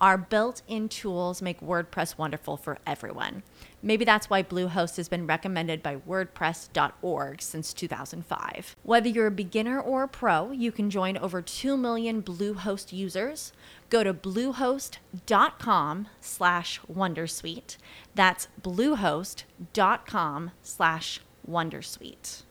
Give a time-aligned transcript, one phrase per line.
[0.00, 3.42] Our built in tools make WordPress wonderful for everyone.
[3.82, 8.76] Maybe that's why Bluehost has been recommended by WordPress.org since 2005.
[8.84, 13.52] Whether you're a beginner or a pro, you can join over 2 million Bluehost users.
[13.90, 17.76] Go to bluehost.com slash Wondersuite.
[18.14, 22.42] That's bluehost.com slash Wondersuite.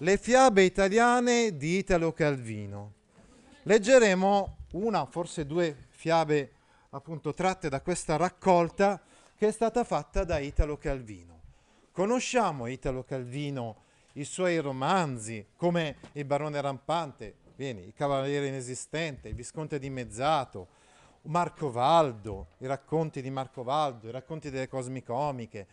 [0.00, 2.92] Le fiabe italiane di Italo Calvino.
[3.64, 6.52] Leggeremo una, forse due fiabe
[6.90, 9.00] appunto tratte da questa raccolta
[9.36, 11.40] che è stata fatta da Italo Calvino.
[11.92, 13.82] Conosciamo Italo Calvino,
[14.14, 20.68] i suoi romanzi come Il barone rampante, vieni, Il cavaliere inesistente, Il visconte dimezzato,
[21.22, 25.66] Marco Valdo, i racconti di Marco Valdo, i racconti delle cosmicomiche.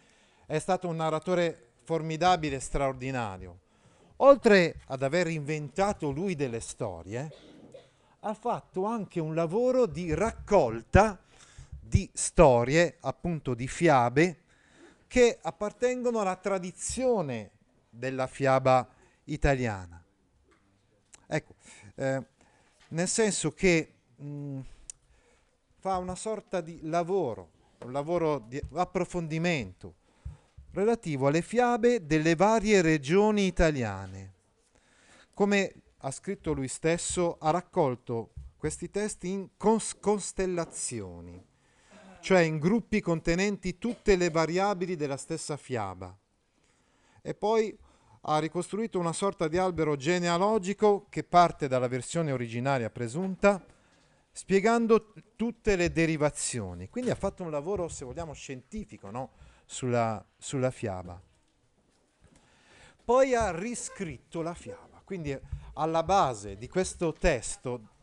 [0.46, 3.60] È stato un narratore formidabile e straordinario.
[4.18, 7.32] Oltre ad aver inventato lui delle storie,
[8.28, 11.22] ha fatto anche un lavoro di raccolta
[11.80, 14.40] di storie, appunto di fiabe,
[15.06, 17.52] che appartengono alla tradizione
[17.88, 18.88] della fiaba
[19.26, 20.04] italiana.
[21.28, 21.54] Ecco,
[21.94, 22.24] eh,
[22.90, 24.60] nel senso che mh,
[25.78, 27.52] fa una sorta di lavoro,
[27.84, 29.94] un lavoro di approfondimento
[30.72, 34.34] relativo alle fiabe delle varie regioni italiane.
[35.36, 35.74] Come
[36.06, 41.44] ha scritto lui stesso, ha raccolto questi testi in cons- costellazioni,
[42.20, 46.16] cioè in gruppi contenenti tutte le variabili della stessa fiaba.
[47.24, 47.76] E poi
[48.22, 53.64] ha ricostruito una sorta di albero genealogico che parte dalla versione originaria presunta,
[54.32, 56.88] spiegando tutte le derivazioni.
[56.88, 59.32] Quindi ha fatto un lavoro, se vogliamo, scientifico no?
[59.66, 61.20] sulla, sulla fiaba.
[63.04, 65.02] Poi ha riscritto la fiaba.
[65.04, 65.40] Quindi
[65.76, 67.94] alla base di questo testo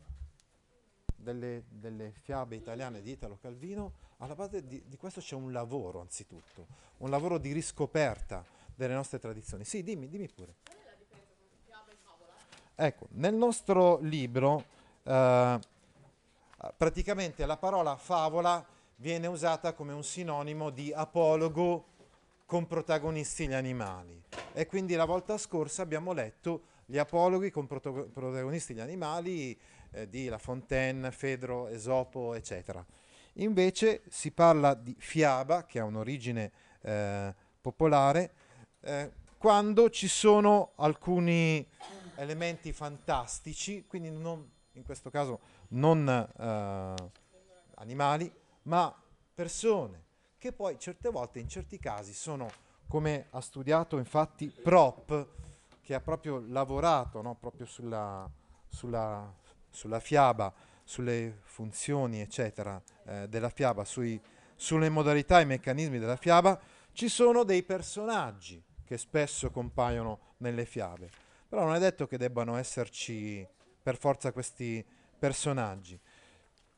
[1.15, 6.01] delle, delle fiabe italiane di Italo Calvino, alla base di, di, questo c'è un lavoro
[6.01, 6.67] anzitutto,
[6.99, 8.45] un lavoro di riscoperta
[8.75, 9.65] delle nostre tradizioni.
[9.65, 10.55] Sì, dimmi, dimmi pure.
[12.75, 14.65] Ecco, nel nostro libro
[15.03, 15.59] eh,
[16.77, 18.65] praticamente la parola favola
[18.97, 21.87] viene usata come un sinonimo di apologo
[22.47, 24.21] con protagonisti gli animali.
[24.53, 29.59] E quindi la volta scorsa abbiamo letto gli apologhi con proto- protagonisti gli animali
[29.93, 32.85] eh, di La Fontaine, Fedro, Esopo, eccetera.
[33.37, 38.33] Invece si parla di fiaba, che ha un'origine eh, popolare,
[38.83, 41.67] eh, quando ci sono alcuni
[42.17, 46.95] elementi fantastici, quindi non, in questo caso non eh,
[47.77, 48.31] animali,
[48.65, 48.95] ma
[49.35, 50.05] persone,
[50.37, 52.51] che poi certe volte in certi casi sono,
[52.87, 55.41] come ha studiato infatti Prop,
[55.83, 58.31] che ha proprio lavorato no, proprio sulla,
[58.69, 59.35] sulla,
[59.69, 60.53] sulla, fiaba,
[60.85, 64.21] sulle funzioni, eccetera, eh, della fiaba, sui,
[64.55, 66.59] sulle modalità e meccanismi della fiaba,
[66.93, 71.11] ci sono dei personaggi che spesso compaiono nelle fiabe.
[71.49, 73.47] Però non è detto che debbano esserci
[73.83, 74.85] per forza questi
[75.19, 75.99] personaggi.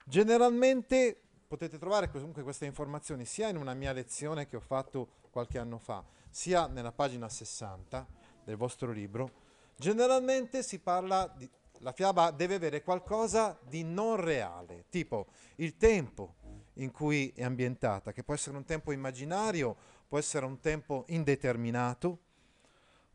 [0.06, 5.59] Generalmente potete trovare comunque queste informazioni sia in una mia lezione che ho fatto qualche
[5.59, 9.31] anno fa, sia nella pagina 60 del vostro libro,
[9.77, 11.49] generalmente si parla di...
[11.78, 16.37] La fiaba deve avere qualcosa di non reale, tipo il tempo
[16.75, 19.76] in cui è ambientata, che può essere un tempo immaginario,
[20.08, 22.19] può essere un tempo indeterminato.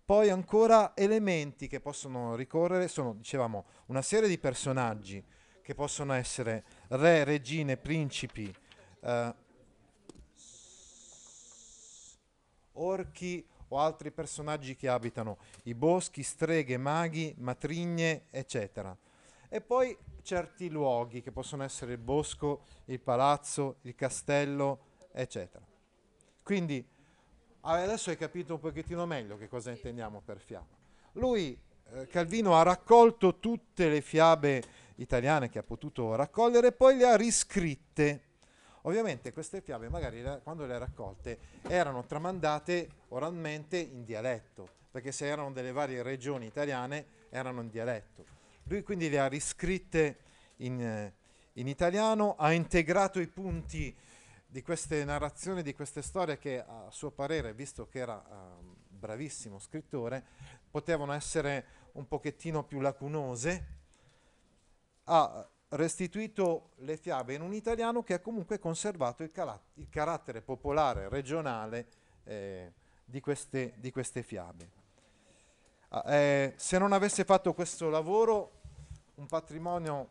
[0.06, 5.24] Poi ancora elementi che possono ricorrere sono, dicevamo, una serie di personaggi
[5.62, 8.54] che possono essere re, regine, principi,
[9.02, 9.36] eh,
[12.74, 18.95] orchi o altri personaggi che abitano i boschi, streghe, maghi, matrigne, eccetera.
[19.48, 24.80] E poi certi luoghi che possono essere il bosco, il palazzo, il castello,
[25.12, 25.66] eccetera.
[26.44, 26.86] Quindi
[27.62, 30.77] adesso hai capito un pochettino meglio che cosa intendiamo per fiaba.
[31.13, 31.60] Lui,
[31.92, 34.63] eh, Calvino, ha raccolto tutte le fiabe
[34.95, 38.24] italiane che ha potuto raccogliere e poi le ha riscritte
[38.90, 45.52] Ovviamente queste fiabe, magari quando le raccolte, erano tramandate oralmente in dialetto, perché se erano
[45.52, 48.26] delle varie regioni italiane erano in dialetto.
[48.64, 50.18] Lui quindi le ha riscritte
[50.58, 51.14] in, eh,
[51.54, 53.96] in italiano, ha integrato i punti
[54.48, 59.60] di queste narrazioni, di queste storie che a suo parere, visto che era uh, bravissimo
[59.60, 60.26] scrittore,
[60.68, 63.66] potevano essere un pochettino più lacunose,
[65.04, 70.42] ha restituito le fiabe in un italiano che ha comunque conservato il, cala- il carattere
[70.42, 71.88] popolare, regionale
[72.24, 72.71] eh,
[73.06, 74.69] di, queste, di, queste, fiabe.
[75.89, 78.51] Ah, eh, se non avesse fatto questo lavoro,
[79.16, 80.10] un patrimonio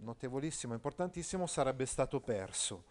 [0.00, 2.84] notevolissimo, importantissimo, sarebbe stato perso.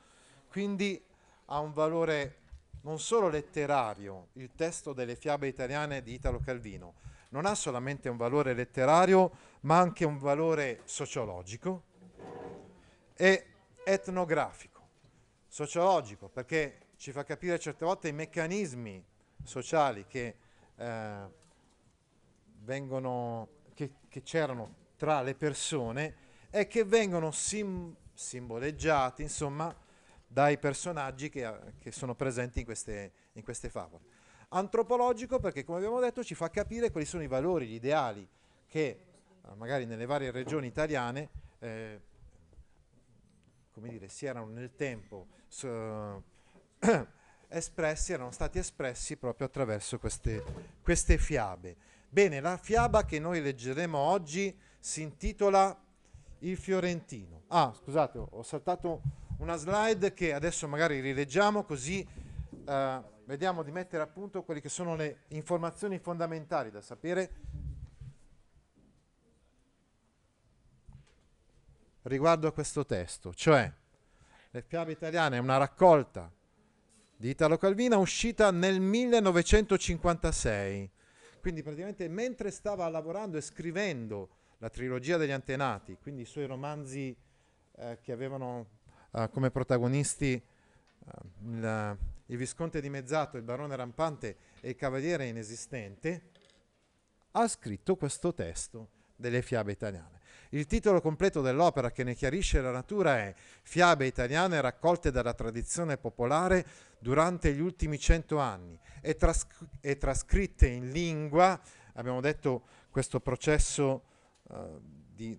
[0.49, 1.01] Quindi
[1.45, 2.39] ha un valore
[2.81, 6.95] non solo letterario, il testo delle fiabe italiane di Italo Calvino,
[7.29, 11.83] non ha solamente un valore letterario, ma anche un valore sociologico,
[13.15, 13.45] e
[13.83, 14.81] etnografico,
[15.47, 19.03] sociologico, perché ci fa capire certe volte i meccanismi
[19.43, 20.35] sociali che,
[20.75, 21.41] eh,
[22.63, 26.15] vengono, che, che, c'erano tra le persone
[26.49, 29.75] e che vengono sim- simboleggiati, insomma,
[30.25, 34.03] dai personaggi che, che sono presenti in queste, in queste favole.
[34.49, 38.27] Antropologico perché, come abbiamo detto, ci fa capire quali sono i valori, gli ideali
[38.67, 41.29] che eh, magari nelle varie regioni italiane
[41.59, 41.99] eh,
[43.73, 45.27] come dire, si erano nel tempo
[47.47, 50.43] espressi, erano stati espressi proprio attraverso queste,
[50.81, 51.75] queste fiabe.
[52.07, 55.75] Bene, la fiaba che noi leggeremo oggi si intitola
[56.39, 57.43] Il Fiorentino.
[57.47, 59.01] Ah, scusate, ho saltato
[59.37, 62.05] una slide che adesso magari rileggiamo così
[62.65, 67.31] eh, vediamo di mettere a punto quelle che sono le informazioni fondamentali da sapere
[72.03, 73.71] riguardo a questo testo, cioè
[74.51, 76.31] Le fiabe italiane è una raccolta
[77.15, 80.91] di Italo Calvino uscita nel 1956.
[81.39, 84.29] Quindi praticamente mentre stava lavorando e scrivendo
[84.59, 87.17] la trilogia degli antenati, quindi i suoi romanzi
[87.75, 88.67] eh, che avevano
[89.11, 90.41] uh, come protagonisti
[90.99, 91.97] uh, il,
[92.27, 96.29] il, Visconte di Mezzato, il Barone Rampante e il Cavaliere Inesistente,
[97.31, 100.21] ha scritto questo testo delle fiabe italiane.
[100.49, 103.33] Il titolo completo dell'opera che ne chiarisce la natura è
[103.63, 106.65] Fiabe italiane raccolte dalla tradizione popolare
[106.99, 109.47] durante gli ultimi cento anni e, tras-
[109.97, 111.59] trascritte in lingua,
[111.93, 114.03] abbiamo detto questo processo
[114.43, 115.37] uh, di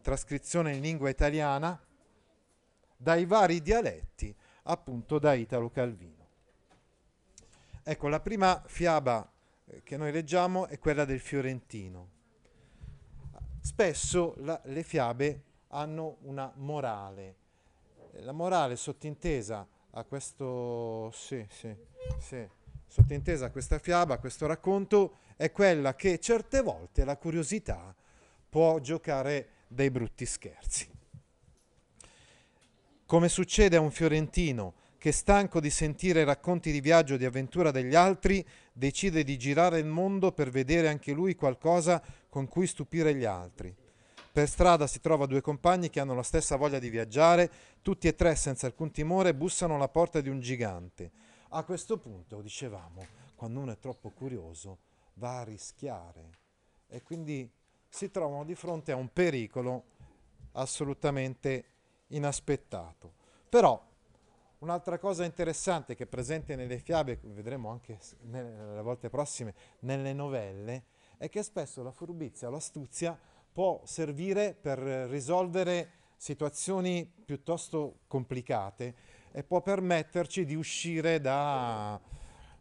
[0.00, 1.80] trascrizione in lingua italiana,
[2.96, 4.34] dai vari dialetti,
[4.64, 6.26] appunto da Italo Calvino.
[7.84, 9.30] Ecco, la prima fiaba
[9.64, 12.16] eh, che noi leggiamo è quella del Fiorentino.
[13.68, 17.36] Spesso la, le fiabe hanno una morale.
[18.20, 21.76] La morale sottintesa a questo, sì, sì,
[22.18, 22.48] sì,
[22.86, 27.94] sottintesa a questa fiaba, a questo racconto, è quella che certe volte la curiosità
[28.48, 30.90] può giocare dei brutti scherzi.
[33.04, 37.70] Come succede a un fiorentino che stanco di sentire racconti di viaggio e di avventura
[37.70, 43.14] degli altri, decide di girare il mondo per vedere anche lui qualcosa con cui stupire
[43.14, 43.74] gli altri.
[44.30, 47.50] Per strada si trova due compagni che hanno la stessa voglia di viaggiare,
[47.80, 51.10] tutti e tre senza alcun timore bussano alla porta di un gigante.
[51.50, 53.06] A questo punto, dicevamo,
[53.36, 54.78] quando uno è troppo curioso,
[55.14, 56.30] va a rischiare
[56.88, 57.50] e quindi
[57.88, 59.84] si trovano di fronte a un pericolo
[60.52, 61.64] assolutamente
[62.08, 63.14] inaspettato.
[63.48, 63.82] Però
[64.58, 70.84] un'altra cosa interessante che è presente nelle fiabe, vedremo anche nelle volte prossime, nelle novelle,
[71.16, 73.18] è che spesso la furbizia, l'astuzia
[73.52, 78.94] può servire per risolvere situazioni piuttosto complicate
[79.30, 82.00] e può permetterci di uscire da,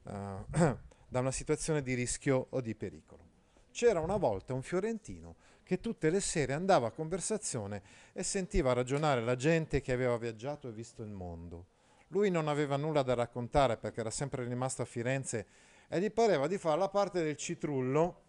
[0.04, 0.10] uh,
[1.08, 3.26] da una situazione di rischio o di pericolo.
[3.72, 7.82] C'era una volta un fiorentino che tutte le sere andava a conversazione
[8.14, 11.76] e sentiva ragionare la gente che aveva viaggiato e visto il mondo.
[12.10, 15.48] Lui non aveva nulla da raccontare perché era sempre rimasto a Firenze
[15.88, 18.22] e gli pareva di fare la parte del citrullo,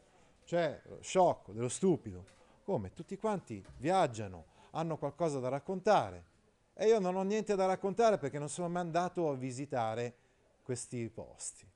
[0.44, 2.24] cioè sciocco, dello stupido.
[2.64, 2.92] Come?
[2.92, 6.24] Tutti quanti viaggiano, hanno qualcosa da raccontare
[6.74, 10.14] e io non ho niente da raccontare perché non sono mai andato a visitare
[10.62, 11.66] questi posti.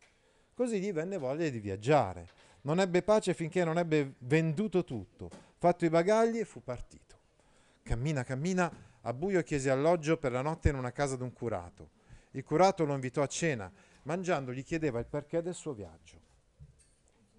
[0.54, 2.28] Così gli venne voglia di viaggiare.
[2.62, 7.18] Non ebbe pace finché non ebbe venduto tutto, fatto i bagagli e fu partito.
[7.82, 8.70] Cammina, cammina,
[9.02, 11.90] a buio chiese alloggio per la notte in una casa d'un curato.
[12.32, 13.70] Il curato lo invitò a cena,
[14.04, 16.20] mangiando gli chiedeva il perché del suo viaggio.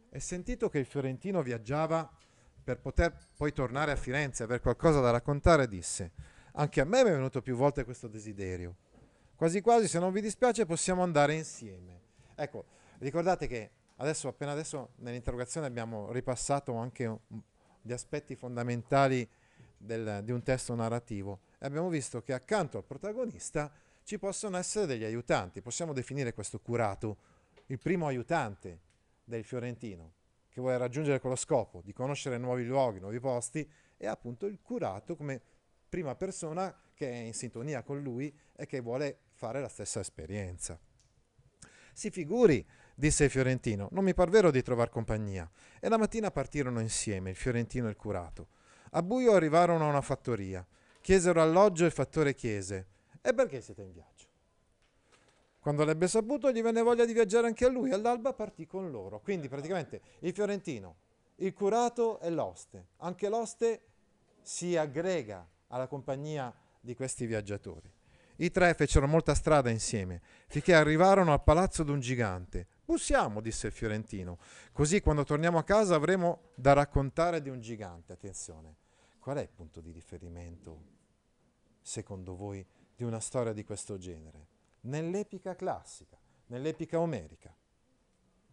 [0.10, 2.10] E sentito che il fiorentino viaggiava
[2.63, 6.12] per poter poi tornare a Firenze e aver qualcosa da raccontare, disse,
[6.53, 8.75] anche a me è venuto più volte questo desiderio.
[9.36, 12.01] Quasi quasi, se non vi dispiace, possiamo andare insieme.
[12.36, 12.65] Ecco,
[13.00, 17.20] ricordate che adesso, appena adesso, nell'interrogazione abbiamo ripassato anche
[17.82, 19.27] gli aspetti fondamentali
[19.75, 23.72] del, di un testo narrativo e abbiamo visto che accanto al protagonista
[24.03, 25.62] ci possono essere degli aiutanti.
[25.62, 27.17] Possiamo definire questo curato
[27.67, 28.82] il primo aiutante
[29.24, 30.15] del fiorentino
[30.50, 35.15] che vuole raggiungere quello scopo di conoscere nuovi luoghi, nuovi posti, è appunto il curato
[35.15, 35.41] come
[35.88, 40.77] prima persona che è in sintonia con lui e che vuole fare la stessa esperienza.
[41.93, 45.50] Si figuri, disse il fiorentino, non mi par vero di trovar compagnia.
[45.79, 48.50] E la mattina partirono insieme, il fiorentino e il curato.
[48.91, 50.67] A buio arrivarono a una fattoria.
[51.03, 52.88] Chiesero alloggio e il fattore chiese:
[53.22, 54.27] E perché siete in viaggio?
[55.60, 57.91] Quando l'ebbe saputo, gli venne voglia di viaggiare anche a lui.
[57.91, 59.19] All'alba partì con loro.
[59.19, 60.95] Quindi, praticamente, il fiorentino,
[61.36, 62.86] il curato e l'oste.
[63.00, 63.81] Anche l'oste
[64.43, 67.91] si aggrega alla compagnia di questi viaggiatori.
[68.38, 72.67] I tre fecero molta strada insieme, finché arrivarono al palazzo d'un gigante.
[72.86, 74.38] Bussiamo, disse il fiorentino,
[74.72, 78.13] così quando torniamo a casa avremo da raccontare di un gigante.
[78.13, 78.75] Attenzione,
[79.24, 80.82] Qual è il punto di riferimento,
[81.80, 84.48] secondo voi, di una storia di questo genere?
[84.82, 87.56] Nell'epica classica, nell'epica omerica.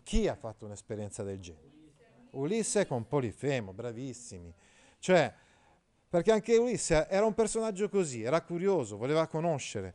[0.05, 1.73] Chi ha fatto un'esperienza del genere?
[2.35, 4.55] Ulisse con Polifemo, bravissimi.
[5.01, 5.35] Cioè,
[6.09, 9.95] perché anche Ulisse era un personaggio così, era curioso, voleva conoscere,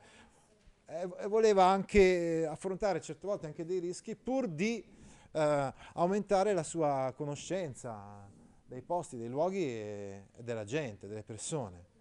[0.88, 4.86] e voleva anche affrontare certe volte anche dei rischi pur di
[5.32, 8.30] eh, aumentare la sua conoscenza,
[8.66, 11.94] dei posti, dei luoghi e, della gente, delle persone.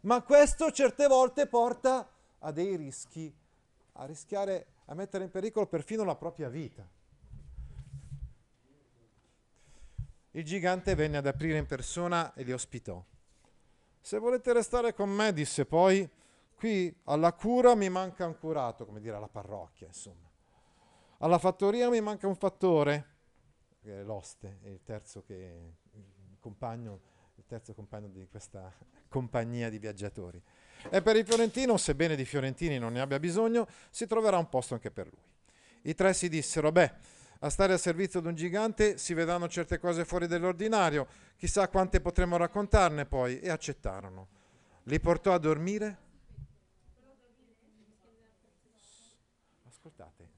[0.00, 2.08] Ma questo certe volte porta
[2.38, 3.34] a dei rischi,
[3.92, 6.88] a rischiare, a mettere in pericolo perfino la propria vita.
[10.30, 13.02] Il gigante venne ad aprire in persona e li ospitò.
[14.00, 16.08] Se volete restare con me, disse poi,
[16.54, 20.30] qui alla cura mi manca un curato, come dire alla parrocchia, insomma.
[21.18, 23.14] Alla fattoria mi manca un fattore,
[23.80, 25.78] l'oste, è il terzo che
[26.46, 27.00] compagno,
[27.34, 28.72] il terzo compagno di questa
[29.08, 30.40] compagnia di viaggiatori.
[30.88, 34.74] E per il fiorentino, sebbene di fiorentini non ne abbia bisogno, si troverà un posto
[34.74, 35.24] anche per lui.
[35.82, 36.92] I tre si dissero, beh,
[37.40, 42.00] a stare al servizio di un gigante si vedranno certe cose fuori dell'ordinario, chissà quante
[42.00, 44.28] potremo raccontarne poi, e accettarono.
[44.84, 45.98] Li portò a dormire.
[49.66, 50.28] Ascoltate,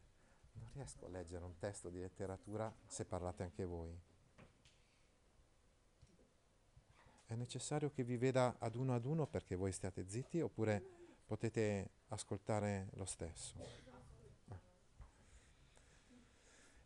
[0.54, 4.07] non riesco a leggere un testo di letteratura se parlate anche voi.
[7.28, 10.82] È necessario che vi veda ad uno ad uno perché voi stiate zitti oppure
[11.26, 13.54] potete ascoltare lo stesso?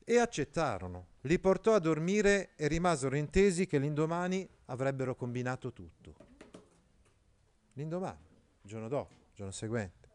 [0.03, 6.17] E accettarono, li portò a dormire e rimasero intesi che l'indomani avrebbero combinato tutto.
[7.75, 8.27] L'indomani,
[8.63, 10.09] il giorno dopo, il giorno seguente.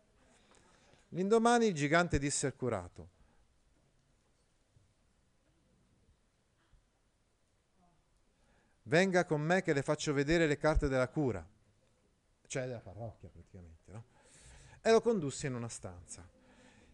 [1.12, 3.12] L'indomani il gigante disse al curato,
[8.88, 11.46] venga con me che le faccio vedere le carte della cura,
[12.48, 14.04] cioè della parrocchia praticamente, no?
[14.82, 16.28] E lo condusse in una stanza.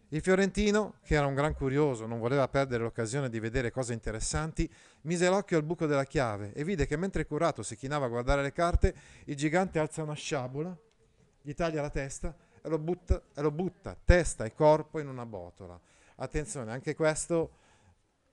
[0.08, 4.70] Il fiorentino, che era un gran curioso, non voleva perdere l'occasione di vedere cose interessanti,
[5.02, 8.08] mise l'occhio al buco della chiave e vide che mentre il curato si chinava a
[8.08, 10.76] guardare le carte, il gigante alza una sciabola,
[11.40, 15.26] gli taglia la testa e lo butta, e lo butta testa e corpo in una
[15.26, 15.78] botola.
[16.16, 17.56] Attenzione, anche questo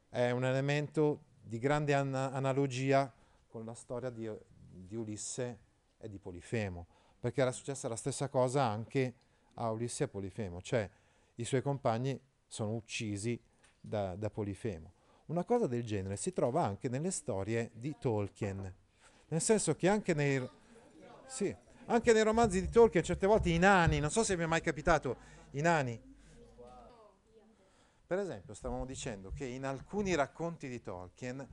[0.10, 3.12] è un elemento di grande an- analogia
[3.52, 4.32] con la storia di,
[4.72, 5.60] di Ulisse
[5.98, 6.88] e di Polifemo,
[7.20, 9.14] perché era successa la stessa cosa anche
[9.56, 10.90] a Ulisse e Polifemo, cioè
[11.36, 13.40] i suoi compagni sono uccisi
[13.80, 14.94] da, da Polifemo.
[15.26, 18.76] Una cosa del genere si trova anche nelle storie di Tolkien,
[19.28, 20.50] nel senso che anche nei,
[21.28, 21.56] sì,
[21.86, 24.62] anche nei romanzi di Tolkien certe volte i nani, non so se vi è mai
[24.62, 25.18] capitato,
[25.52, 26.10] i nani.
[28.08, 31.48] Per esempio, stavamo dicendo che in alcuni racconti di Tolkien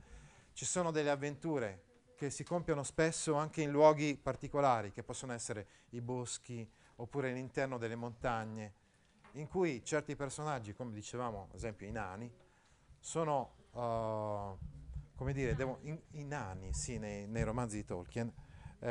[0.51, 1.87] ci sono delle avventure
[2.19, 7.77] che si compiono spesso anche in luoghi particolari, che possono essere i boschi oppure l'interno
[7.77, 8.73] delle montagne,
[9.33, 12.29] in cui certi personaggi, come dicevamo, ad esempio i nani,
[12.99, 14.57] sono, uh,
[15.15, 18.33] come dire, devo, in, i nani, sì, nei, nei, romanzi di Tolkien,
[18.79, 18.87] uh,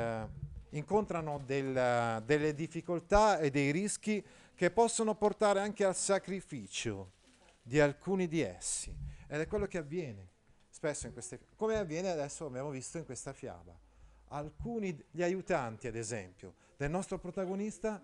[0.71, 7.13] incontrano del, delle difficoltà e dei rischi che possono portare anche al sacrificio
[7.61, 8.91] di alcuni di essi.
[9.27, 10.37] Ed è quello che avviene
[10.79, 13.77] spesso in queste come avviene adesso abbiamo visto in questa fiaba.
[14.29, 18.01] Alcuni gli aiutanti, ad esempio, del nostro protagonista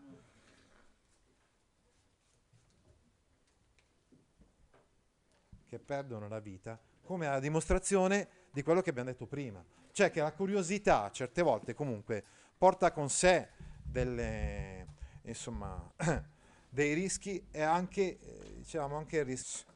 [5.68, 10.20] che perdono la vita, come a dimostrazione di quello che abbiamo detto prima, cioè che
[10.20, 12.24] la curiosità certe volte comunque
[12.58, 13.50] porta con sé
[13.84, 14.86] delle,
[15.22, 15.92] insomma,
[16.68, 19.73] dei rischi e anche, eh, diciamo, anche il rischio.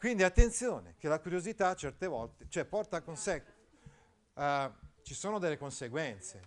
[0.00, 3.44] Quindi attenzione, che la curiosità certe volte, cioè porta con sé,
[4.32, 6.40] uh, ci sono delle conseguenze,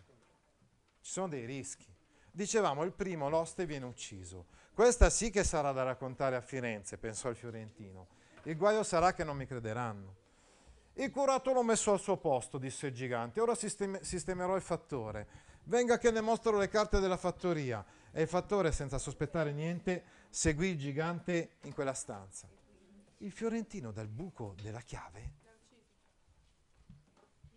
[1.02, 1.86] ci sono dei rischi.
[2.32, 4.48] Dicevamo, il primo, l'oste viene ucciso.
[4.74, 8.08] Questa sì che sarà da raccontare a Firenze, pensò il fiorentino.
[8.46, 10.16] Il guaio sarà che non mi crederanno.
[10.94, 13.40] Il curato l'ho messo al suo posto, disse il gigante.
[13.40, 15.28] Ora sistem- sistemerò il fattore.
[15.66, 17.86] Venga che ne mostro le carte della fattoria.
[18.12, 22.62] E il fattore, senza sospettare niente, seguì il gigante in quella stanza.
[23.24, 25.34] Il fiorentino dal buco della chiave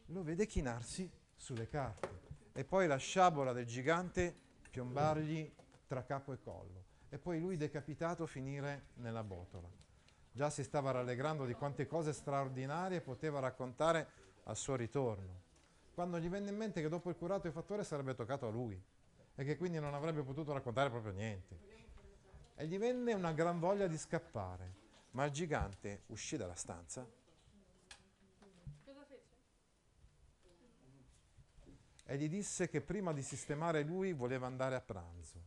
[0.07, 2.21] lo vede chinarsi sulle carte
[2.53, 4.33] e poi la sciabola del gigante
[4.71, 5.53] piombargli
[5.89, 9.69] tra capo e collo e poi lui decapitato finire nella botola.
[10.31, 14.09] Già si stava rallegrando di quante cose straordinarie poteva raccontare
[14.45, 15.43] al suo ritorno,
[15.95, 18.81] quando gli venne in mente che dopo il curato e fattore sarebbe toccato a lui
[19.35, 21.59] e che quindi non avrebbe potuto raccontare proprio niente.
[22.55, 24.85] E gli venne una gran voglia di scappare,
[25.17, 27.09] ma il gigante uscì dalla stanza
[32.05, 35.41] e gli disse che prima di sistemare lui voleva andare a pranzo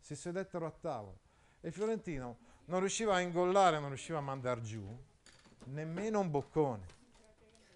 [0.00, 1.18] si sedettero a tavola
[1.60, 4.98] e Fiorentino non riusciva a ingollare, non riusciva a mandare giù
[5.64, 6.98] nemmeno un boccone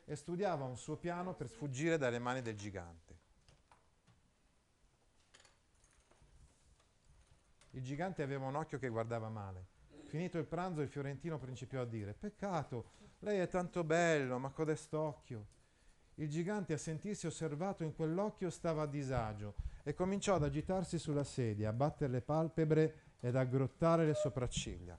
[0.06, 3.02] e studiava un suo piano per sfuggire dalle mani del gigante.
[7.72, 9.73] Il gigante aveva un occhio che guardava male.
[10.14, 15.46] Finito il pranzo, il fiorentino principiò a dire: Peccato, lei è tanto bello, ma codest'occhio.
[16.14, 21.24] Il gigante, a sentirsi osservato in quell'occhio, stava a disagio e cominciò ad agitarsi sulla
[21.24, 24.96] sedia, a battere le palpebre ed a grottare le sopracciglia.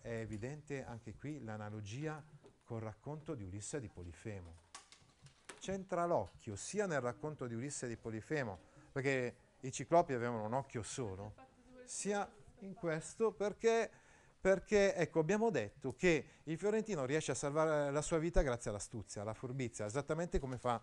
[0.00, 2.24] È evidente anche qui l'analogia
[2.62, 4.54] col racconto di Ulisse di Polifemo.
[5.58, 8.60] C'entra l'occhio sia nel racconto di Ulisse di Polifemo,
[8.92, 11.34] perché i ciclopi avevano un occhio solo,
[11.84, 13.90] sia in questo perché,
[14.46, 19.22] perché ecco, abbiamo detto che il fiorentino riesce a salvare la sua vita grazie all'astuzia,
[19.22, 20.80] alla furbizia, esattamente come fa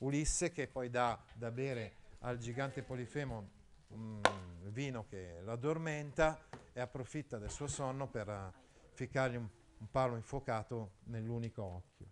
[0.00, 3.48] Ulisse che poi dà da bere al gigante Polifemo
[3.88, 4.20] un
[4.64, 6.38] vino che lo addormenta
[6.74, 8.52] e approfitta del suo sonno per uh,
[8.92, 12.06] ficcargli un, un palo infuocato nell'unico occhio.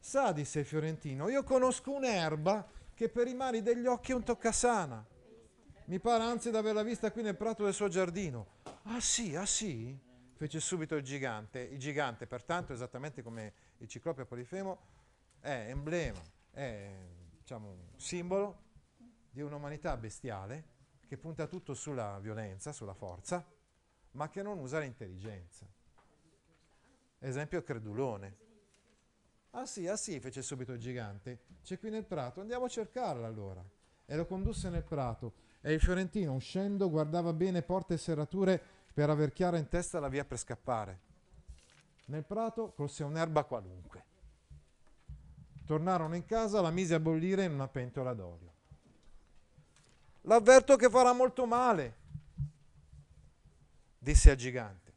[0.00, 4.24] Sa, disse il fiorentino, io conosco un'erba che per i mali degli occhi è un
[4.24, 5.06] toccasana.
[5.88, 8.56] Mi pare anzi di averla vista qui nel prato del suo giardino.
[8.82, 9.98] Ah sì, ah sì?
[10.34, 11.60] fece subito il gigante.
[11.60, 14.78] Il gigante, pertanto, esattamente come il ciclope Polifemo,
[15.40, 16.20] è emblema,
[16.50, 16.92] è
[17.38, 18.64] diciamo, un simbolo
[19.30, 23.42] di un'umanità bestiale che punta tutto sulla violenza, sulla forza,
[24.10, 25.66] ma che non usa l'intelligenza.
[27.18, 28.36] Esempio credulone.
[29.52, 33.26] Ah sì, ah sì, fece subito il gigante, c'è qui nel prato, andiamo a cercarla
[33.26, 33.64] allora.
[34.04, 38.60] E lo condusse nel prato e il fiorentino, uscendo, guardava bene porte e serrature
[38.92, 41.00] per aver chiara in testa la via per scappare.
[42.06, 44.04] Nel prato colse un'erba qualunque.
[45.66, 48.52] Tornarono in casa, la mise a bollire in una pentola d'olio.
[50.22, 51.96] L'avverto che farà molto male,
[53.98, 54.92] disse al gigante.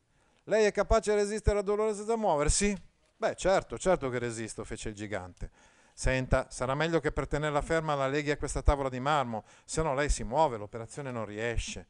[0.45, 2.76] Lei è capace di resistere al dolore senza muoversi?
[3.17, 5.52] Beh, certo, certo che resisto, fece il gigante.
[5.93, 9.82] Senta, sarà meglio che per tenerla ferma la leghi a questa tavola di marmo, se
[9.82, 11.88] no lei si muove, l'operazione non riesce.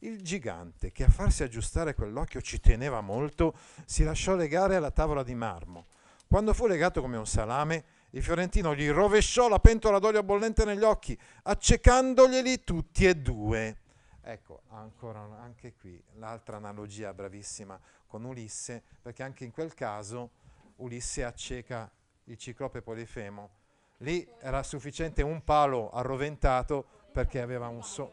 [0.00, 5.22] Il gigante, che a farsi aggiustare quell'occhio ci teneva molto, si lasciò legare alla tavola
[5.22, 5.86] di marmo.
[6.26, 10.82] Quando fu legato come un salame, il fiorentino gli rovesciò la pentola d'olio bollente negli
[10.82, 13.76] occhi, accecandoglieli tutti e due.
[14.22, 20.30] Ecco, ancora anche qui l'altra analogia bravissima con Ulisse, perché anche in quel caso
[20.76, 21.90] Ulisse acceca
[22.32, 23.50] il ciclope Polifemo.
[23.98, 28.12] Lì era sufficiente un palo arroventato perché aveva un, so-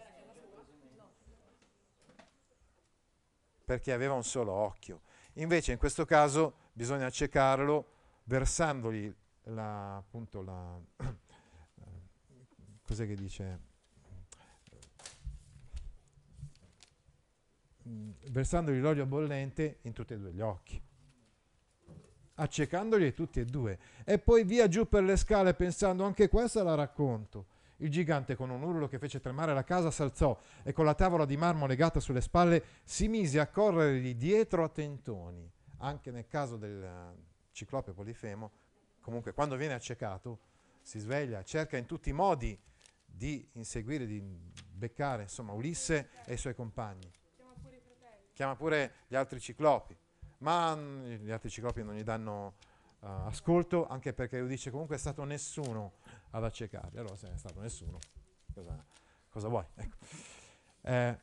[3.64, 5.02] perché aveva un solo occhio.
[5.34, 7.94] Invece in questo caso bisogna accecarlo
[8.26, 9.12] versandogli
[9.44, 10.80] la, appunto la,
[12.84, 13.68] cos'è che dice?
[17.82, 20.80] Versandogli l'olio bollente in tutti e due gli occhi,
[22.40, 26.76] accecandoli tutti e due, e poi via giù per le scale pensando anche questa la
[26.76, 27.58] racconto.
[27.78, 31.26] Il gigante, con un urlo che fece tremare la casa, s'alzò e con la tavola
[31.26, 35.50] di marmo legata sulle spalle si mise a corrergli dietro a tentoni.
[35.78, 37.16] Anche nel caso del
[37.52, 38.52] ciclope Polifemo
[39.00, 40.40] comunque quando viene accecato
[40.82, 42.60] si sveglia, cerca in tutti i modi
[43.06, 47.12] di inseguire, di beccare insomma, Ulisse e i suoi compagni.
[47.62, 47.82] Pure.
[48.34, 49.96] Chiama pure gli altri ciclopi,
[50.40, 52.56] ma mm, gli altri ciclopi non gli danno
[53.00, 55.94] uh, ascolto anche perché lui dice comunque è stato nessuno
[56.32, 56.98] ad accecarli.
[56.98, 57.98] Allora se è stato nessuno,
[58.54, 58.86] cosa,
[59.30, 59.66] cosa vuoi?
[59.76, 59.98] Ecco.
[60.82, 61.20] Eh,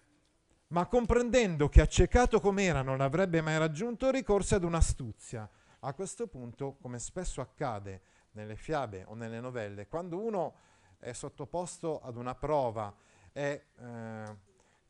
[0.69, 5.49] ma comprendendo che accecato com'era non avrebbe mai raggiunto, ricorse ad un'astuzia.
[5.81, 8.03] A questo punto, come spesso accade
[8.33, 10.55] nelle fiabe o nelle novelle, quando uno
[10.99, 12.95] è sottoposto ad una prova
[13.33, 14.37] e eh,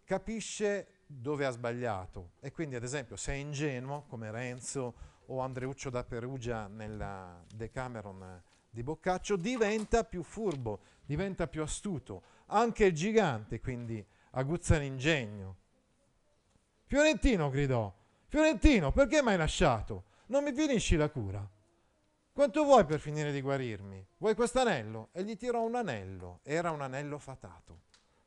[0.05, 4.95] capisce dove ha sbagliato e quindi ad esempio se è ingenuo come Renzo
[5.27, 12.23] o Andreuccio da Perugia nella Decameron di Boccaccio diventa più furbo, diventa più astuto.
[12.49, 15.57] Anche il gigante quindi aguzza l'ingegno.
[16.85, 17.93] Fiorentino gridò,
[18.27, 20.05] Fiorentino perché mi hai lasciato?
[20.27, 21.49] Non mi finisci la cura?
[22.33, 24.07] Quanto vuoi per finire di guarirmi?
[24.19, 25.09] Vuoi quest'anello?
[25.13, 26.41] E gli tirò un anello.
[26.43, 27.85] Era un anello fatato.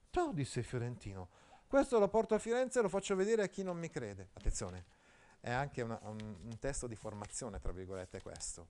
[0.10, 1.30] Ciao, disse Fiorentino.
[1.70, 4.30] Questo lo porto a Firenze e lo faccio vedere a chi non mi crede.
[4.34, 4.86] Attenzione,
[5.40, 8.66] è anche una, un, un testo di formazione, tra virgolette, questo.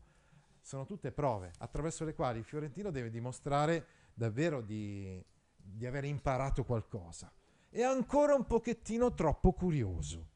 [0.59, 5.23] Sono tutte prove attraverso le quali il Fiorentino deve dimostrare davvero di,
[5.55, 7.31] di aver imparato qualcosa.
[7.69, 10.27] È ancora un pochettino troppo curioso.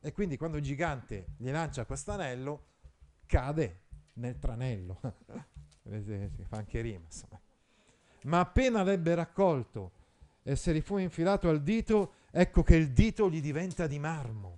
[0.00, 2.64] E quindi quando il gigante gli lancia questo anello,
[3.26, 3.82] cade
[4.14, 4.98] nel tranello.
[5.84, 7.38] si fa anche rima, insomma.
[8.22, 9.98] Ma appena l'ebbe raccolto
[10.42, 14.56] e se li fu infilato al dito, ecco che il dito gli diventa di marmo,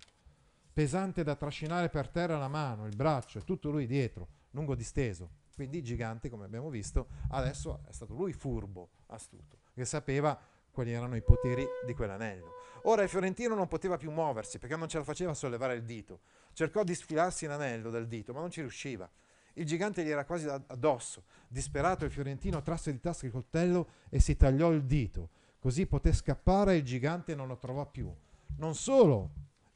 [0.72, 5.40] pesante da trascinare per terra la mano, il braccio e tutto lui dietro, lungo disteso.
[5.54, 10.38] Quindi il gigante, come abbiamo visto, adesso è stato lui furbo, astuto, che sapeva
[10.70, 12.60] quali erano i poteri di quell'anello.
[12.84, 16.20] Ora il fiorentino non poteva più muoversi perché non ce la faceva sollevare il dito.
[16.52, 19.08] Cercò di sfilarsi l'anello del dito, ma non ci riusciva.
[19.54, 21.24] Il gigante gli era quasi addosso.
[21.46, 25.30] Disperato, il fiorentino trasse di tasca il coltello e si tagliò il dito.
[25.62, 28.12] Così poté scappare e il gigante non lo trovò più.
[28.56, 29.30] Non solo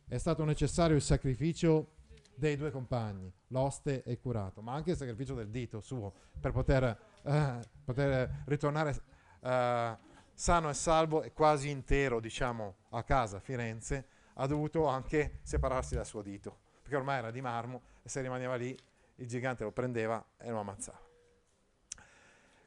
[0.08, 1.92] è stato necessario il sacrificio
[2.34, 6.50] dei due compagni, l'oste e il curato, ma anche il sacrificio del dito suo per
[6.50, 9.00] poter, eh, poter ritornare
[9.42, 9.96] eh,
[10.34, 15.94] sano e salvo e quasi intero, diciamo, a casa a Firenze, ha dovuto anche separarsi
[15.94, 18.76] dal suo dito, perché ormai era di marmo e se rimaneva lì
[19.14, 21.00] il gigante lo prendeva e lo ammazzava.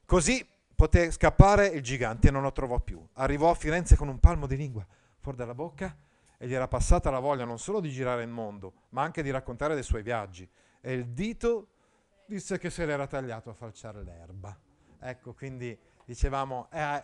[0.06, 3.06] Così Poté scappare il gigante e non lo trovò più.
[3.16, 4.88] Arrivò a Firenze con un palmo di lingua
[5.20, 5.94] fuori dalla bocca
[6.38, 9.30] e gli era passata la voglia non solo di girare il mondo, ma anche di
[9.30, 10.50] raccontare dei suoi viaggi.
[10.80, 11.68] E il dito
[12.26, 14.58] disse che se l'era tagliato a falciare l'erba.
[15.02, 17.04] Ecco, quindi dicevamo, eh,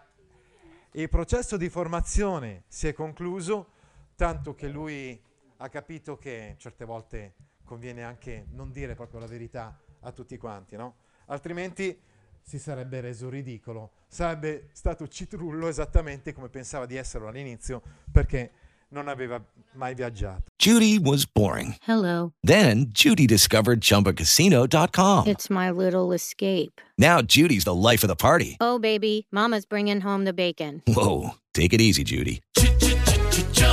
[0.91, 3.71] il processo di formazione si è concluso,
[4.15, 5.21] tanto che lui
[5.57, 7.33] ha capito che certe volte
[7.65, 10.95] conviene anche non dire proprio la verità a tutti quanti, no?
[11.25, 12.13] Altrimenti
[12.45, 17.81] si sarebbe reso ridicolo, sarebbe stato citrullo esattamente come pensava di esserlo all'inizio
[18.11, 18.51] perché
[18.89, 20.51] non aveva mai viaggiato.
[20.57, 21.75] Judy was boring.
[21.87, 22.33] Hello.
[22.43, 25.27] Then Judy discovered chumbacasino.com.
[25.27, 26.79] It's my little escape.
[26.97, 28.57] Now Judy's the life of the party.
[28.59, 30.83] Oh baby, mama's bringing home the bacon.
[30.85, 32.41] Whoa, take it easy Judy.